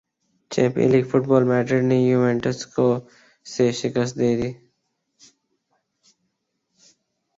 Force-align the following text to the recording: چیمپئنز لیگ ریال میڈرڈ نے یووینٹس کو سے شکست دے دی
چیمپئنز 0.51 0.91
لیگ 0.91 1.05
ریال 1.15 1.43
میڈرڈ 1.51 1.83
نے 1.89 1.97
یووینٹس 2.01 2.59
کو 2.73 2.87
سے 3.45 3.65
شکست 3.79 4.13
دے 4.19 4.31
دی 4.39 4.51